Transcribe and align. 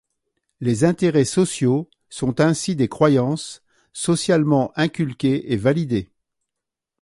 Les 0.61 0.83
intérêts 0.83 1.25
sociaux 1.25 1.87
sont 2.09 2.41
ainsi 2.41 2.75
des 2.75 2.87
croyances, 2.87 3.61
socialement 3.93 4.71
inculquées 4.75 5.53
et 5.53 5.57
validées. 5.57 6.09